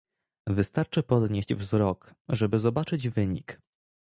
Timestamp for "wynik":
3.09-3.61